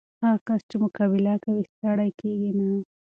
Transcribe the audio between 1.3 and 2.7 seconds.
کوي، ستړی کېږي نه.